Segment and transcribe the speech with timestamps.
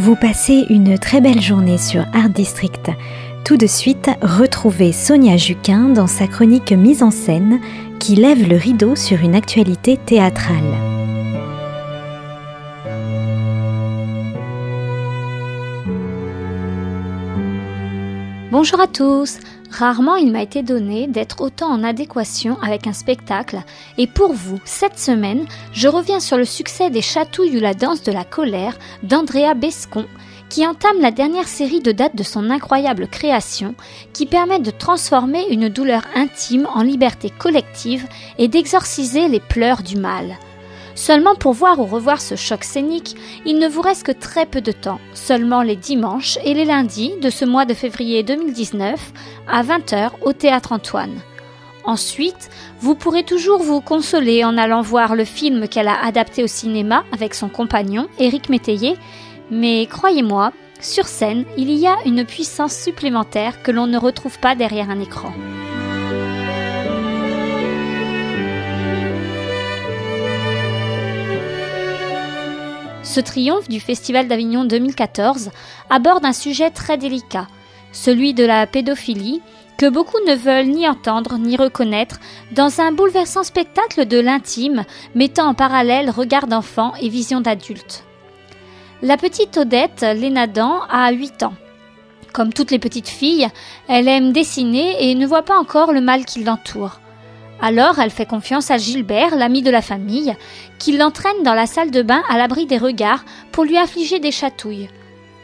[0.00, 2.90] Vous passez une très belle journée sur Art District.
[3.44, 7.60] Tout de suite, retrouvez Sonia Juquin dans sa chronique mise en scène
[7.98, 10.56] qui lève le rideau sur une actualité théâtrale.
[18.50, 19.38] Bonjour à tous
[19.70, 23.62] Rarement il m'a été donné d'être autant en adéquation avec un spectacle,
[23.98, 28.02] et pour vous, cette semaine, je reviens sur le succès des Chatouilles ou la danse
[28.02, 30.06] de la colère d'Andrea Bescon,
[30.48, 33.74] qui entame la dernière série de dates de son incroyable création,
[34.12, 38.06] qui permet de transformer une douleur intime en liberté collective
[38.38, 40.36] et d'exorciser les pleurs du mal.
[41.00, 44.60] Seulement pour voir ou revoir ce choc scénique, il ne vous reste que très peu
[44.60, 49.00] de temps, seulement les dimanches et les lundis de ce mois de février 2019
[49.48, 51.22] à 20h au Théâtre Antoine.
[51.84, 56.46] Ensuite, vous pourrez toujours vous consoler en allant voir le film qu'elle a adapté au
[56.46, 58.98] cinéma avec son compagnon, Éric Métayer,
[59.50, 64.54] mais croyez-moi, sur scène, il y a une puissance supplémentaire que l'on ne retrouve pas
[64.54, 65.32] derrière un écran.
[73.10, 75.50] Ce triomphe du Festival d'Avignon 2014
[75.90, 77.48] aborde un sujet très délicat,
[77.90, 79.42] celui de la pédophilie,
[79.78, 82.20] que beaucoup ne veulent ni entendre ni reconnaître,
[82.52, 84.84] dans un bouleversant spectacle de l'intime,
[85.16, 88.04] mettant en parallèle regard d'enfant et vision d'adulte.
[89.02, 91.54] La petite Odette, Lénadan, a 8 ans.
[92.32, 93.48] Comme toutes les petites filles,
[93.88, 97.00] elle aime dessiner et ne voit pas encore le mal qui l'entoure.
[97.62, 100.34] Alors elle fait confiance à Gilbert, l'ami de la famille,
[100.78, 104.30] qui l'entraîne dans la salle de bain à l'abri des regards pour lui affliger des
[104.32, 104.88] chatouilles.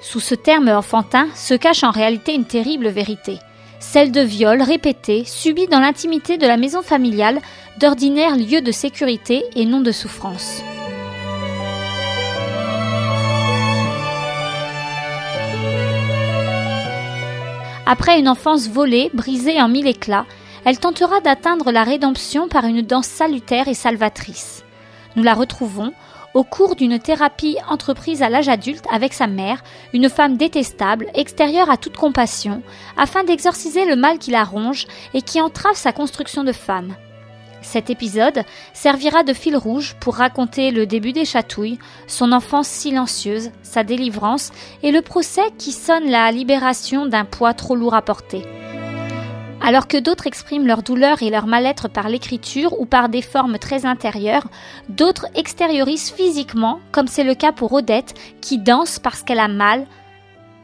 [0.00, 3.38] Sous ce terme enfantin se cache en réalité une terrible vérité,
[3.78, 7.38] celle de viols répétés subis dans l'intimité de la maison familiale,
[7.78, 10.62] d'ordinaire lieu de sécurité et non de souffrance.
[17.86, 20.26] Après une enfance volée, brisée en mille éclats,
[20.64, 24.64] elle tentera d'atteindre la rédemption par une danse salutaire et salvatrice.
[25.16, 25.92] Nous la retrouvons
[26.34, 29.62] au cours d'une thérapie entreprise à l'âge adulte avec sa mère,
[29.92, 32.62] une femme détestable, extérieure à toute compassion,
[32.96, 36.94] afin d'exorciser le mal qui la ronge et qui entrave sa construction de femme.
[37.62, 38.42] Cet épisode
[38.72, 44.50] servira de fil rouge pour raconter le début des chatouilles, son enfance silencieuse, sa délivrance
[44.82, 48.59] et le procès qui sonne la libération d'un poids trop lourd à porter.
[49.62, 53.58] Alors que d'autres expriment leur douleur et leur mal-être par l'écriture ou par des formes
[53.58, 54.48] très intérieures,
[54.88, 59.86] d'autres extériorisent physiquement, comme c'est le cas pour Odette, qui danse parce qu'elle a mal.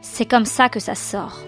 [0.01, 1.39] C'est comme ça que ça sort.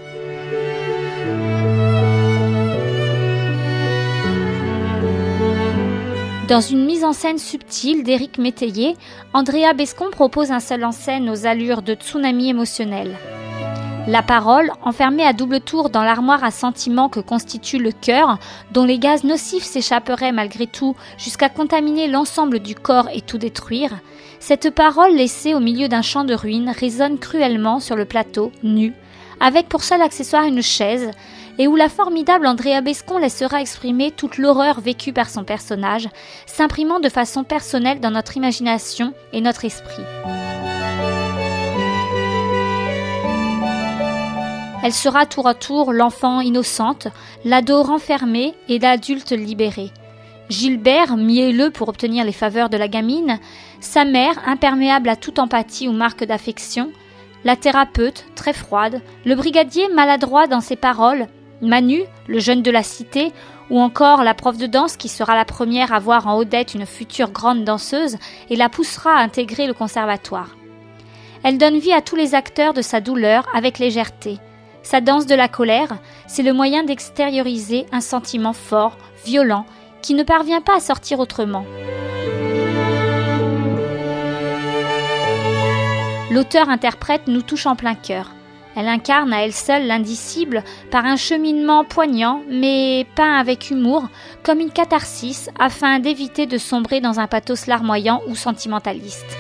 [6.48, 8.96] Dans une mise en scène subtile d'Éric Métayer,
[9.34, 13.16] Andrea Bescon propose un seul en scène aux allures de tsunami émotionnel.
[14.10, 18.40] La parole, enfermée à double tour dans l'armoire à sentiments que constitue le cœur,
[18.72, 24.00] dont les gaz nocifs s'échapperaient malgré tout jusqu'à contaminer l'ensemble du corps et tout détruire,
[24.40, 28.96] cette parole laissée au milieu d'un champ de ruines résonne cruellement sur le plateau, nu,
[29.40, 31.12] avec pour seul accessoire une chaise,
[31.60, 36.10] et où la formidable Andrea Bescon laissera exprimer toute l'horreur vécue par son personnage,
[36.48, 40.02] s'imprimant de façon personnelle dans notre imagination et notre esprit.
[44.82, 47.10] Elle sera tour à tour l'enfant innocente,
[47.44, 49.92] l'ado renfermé et l'adulte libéré.
[50.50, 53.40] Gilbert, mielleux pour obtenir les faveurs de la gamine,
[53.82, 56.92] sa mère, imperméable à toute empathie ou marque d'affection,
[57.44, 61.28] la thérapeute, très froide, le brigadier maladroit dans ses paroles,
[61.62, 63.34] Manu, le jeune de la cité,
[63.70, 66.86] ou encore la prof de danse qui sera la première à voir en Odette une
[66.86, 68.18] future grande danseuse
[68.50, 70.56] et la poussera à intégrer le conservatoire.
[71.44, 74.40] Elle donne vie à tous les acteurs de sa douleur avec légèreté,
[74.84, 79.66] sa danse de la colère, c'est le moyen d'extérioriser un sentiment fort, violent,
[80.02, 81.66] qui ne parvient pas à sortir autrement.
[86.32, 88.32] L'auteur-interprète nous touche en plein cœur.
[88.76, 94.08] Elle incarne à elle seule l'indicible par un cheminement poignant, mais peint avec humour,
[94.44, 99.38] comme une catharsis, afin d'éviter de sombrer dans un pathos larmoyant ou sentimentaliste.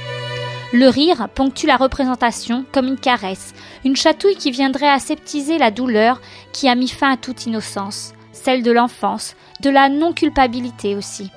[0.72, 6.22] Le rire ponctue la représentation comme une caresse, une chatouille qui viendrait aseptiser la douleur
[6.54, 11.32] qui a mis fin à toute innocence, celle de l'enfance, de la non-culpabilité aussi.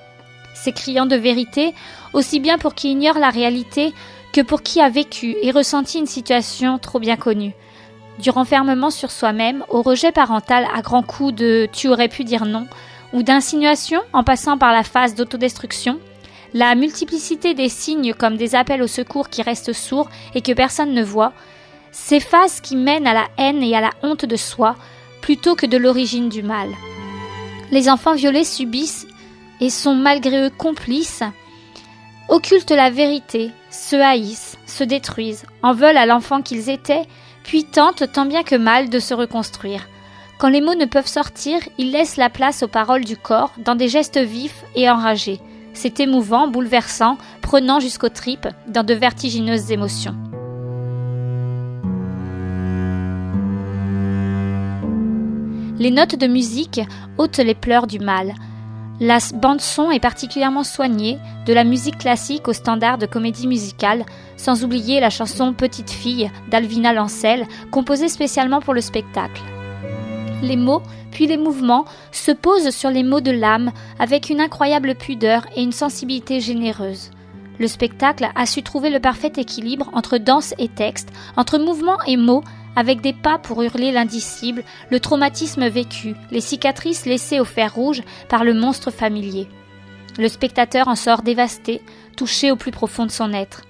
[0.55, 1.75] C'est criant de vérité,
[2.13, 3.95] aussi bien pour qui ignore la réalité
[4.35, 7.55] que pour qui a vécu et ressenti une situation trop bien connue.
[8.19, 12.45] Du renfermement sur soi-même au rejet parental à grands coups de tu aurais pu dire
[12.45, 12.67] non,
[13.15, 15.99] ou d'insinuation en passant par la phase d'autodestruction,
[16.55, 20.93] La multiplicité des signes comme des appels au secours qui restent sourds et que personne
[20.93, 21.33] ne voit,
[21.93, 24.77] ces phases qui mènent à la haine et à la honte de soi,
[25.23, 26.69] plutôt que de l'origine du mal.
[27.71, 29.07] Les enfants violés subissent
[29.61, 31.23] et sont malgré eux complices,
[32.29, 37.07] occultent la vérité, se haïssent, se détruisent, en veulent à l'enfant qu'ils étaient,
[37.45, 39.89] puis tentent tant bien que mal de se reconstruire.
[40.39, 43.75] Quand les mots ne peuvent sortir, ils laissent la place aux paroles du corps dans
[43.75, 45.41] des gestes vifs et enragés.
[45.75, 50.15] C'est émouvant, bouleversant, prenant jusqu'aux tripes dans de vertigineuses émotions.
[55.79, 56.81] Les notes de musique
[57.19, 58.35] ôtent les pleurs du mal.
[59.01, 64.05] La bande-son est particulièrement soignée, de la musique classique au standard de comédie musicale,
[64.37, 69.43] sans oublier la chanson Petite fille d'Alvina Lancel, composée spécialement pour le spectacle.
[70.43, 74.95] Les mots, puis les mouvements, se posent sur les mots de l'âme avec une incroyable
[74.95, 77.11] pudeur et une sensibilité généreuse.
[77.59, 82.17] Le spectacle a su trouver le parfait équilibre entre danse et texte, entre mouvement et
[82.17, 82.43] mots,
[82.75, 88.03] avec des pas pour hurler l'indicible, le traumatisme vécu, les cicatrices laissées au fer rouge
[88.29, 89.47] par le monstre familier.
[90.19, 91.83] Le spectateur en sort dévasté,
[92.17, 93.63] touché au plus profond de son être.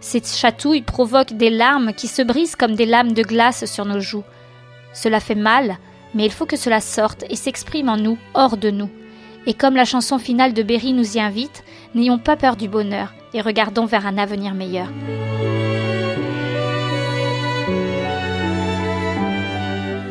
[0.00, 4.00] Ces chatouilles provoquent des larmes qui se brisent comme des lames de glace sur nos
[4.00, 4.24] joues.
[4.92, 5.78] Cela fait mal,
[6.16, 8.90] mais il faut que cela sorte et s'exprime en nous, hors de nous.
[9.46, 11.62] Et comme la chanson finale de Berry nous y invite,
[11.94, 14.88] n'ayons pas peur du bonheur et regardons vers un avenir meilleur.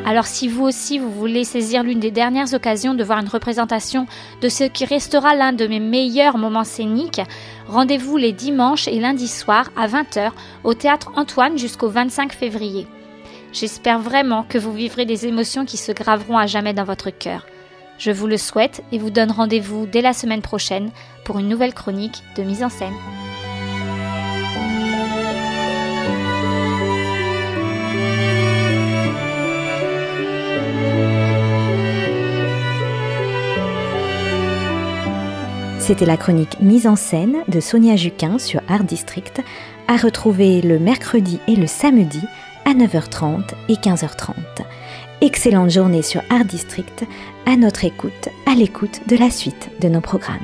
[0.05, 4.05] Alors si vous aussi vous voulez saisir l'une des dernières occasions de voir une représentation
[4.39, 7.21] de ce qui restera l'un de mes meilleurs moments scéniques,
[7.67, 10.29] rendez-vous les dimanches et lundis soirs à 20h
[10.63, 12.85] au théâtre Antoine jusqu'au 25 février.
[13.55, 17.45] J'espère vraiment que vous vivrez des émotions qui se graveront à jamais dans votre cœur.
[17.97, 20.91] Je vous le souhaite et vous donne rendez-vous dès la semaine prochaine
[21.23, 22.91] pour une nouvelle chronique de mise en scène.
[35.79, 39.41] C'était la chronique mise en scène de Sonia Juquin sur Art District,
[39.87, 42.19] à retrouver le mercredi et le samedi
[42.65, 44.33] à 9h30 et 15h30.
[45.21, 47.06] Excellente journée sur Art District,
[47.45, 50.39] à notre écoute, à l'écoute de la suite de nos programmes.